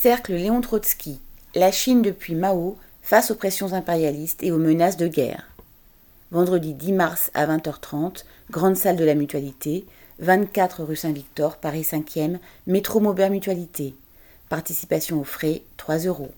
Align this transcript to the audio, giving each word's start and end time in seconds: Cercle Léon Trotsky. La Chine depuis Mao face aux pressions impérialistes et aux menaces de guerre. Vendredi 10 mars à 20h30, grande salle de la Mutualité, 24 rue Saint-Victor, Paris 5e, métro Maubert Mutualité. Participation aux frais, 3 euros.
Cercle 0.00 0.34
Léon 0.34 0.60
Trotsky. 0.60 1.18
La 1.56 1.72
Chine 1.72 2.02
depuis 2.02 2.36
Mao 2.36 2.78
face 3.02 3.32
aux 3.32 3.34
pressions 3.34 3.72
impérialistes 3.72 4.44
et 4.44 4.52
aux 4.52 4.56
menaces 4.56 4.96
de 4.96 5.08
guerre. 5.08 5.50
Vendredi 6.30 6.72
10 6.72 6.92
mars 6.92 7.32
à 7.34 7.48
20h30, 7.48 8.22
grande 8.48 8.76
salle 8.76 8.94
de 8.94 9.04
la 9.04 9.16
Mutualité, 9.16 9.86
24 10.20 10.84
rue 10.84 10.94
Saint-Victor, 10.94 11.56
Paris 11.56 11.82
5e, 11.82 12.38
métro 12.68 13.00
Maubert 13.00 13.32
Mutualité. 13.32 13.96
Participation 14.48 15.18
aux 15.20 15.24
frais, 15.24 15.62
3 15.78 15.98
euros. 16.06 16.30